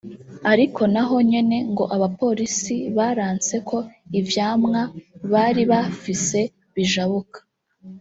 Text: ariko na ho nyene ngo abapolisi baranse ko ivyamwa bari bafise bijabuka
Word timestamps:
ariko 0.51 0.81
na 0.93 1.01
ho 1.07 1.15
nyene 1.29 1.57
ngo 1.71 1.83
abapolisi 1.95 2.75
baranse 2.97 3.55
ko 3.69 3.77
ivyamwa 4.19 4.81
bari 5.31 5.63
bafise 5.71 6.39
bijabuka 6.75 7.39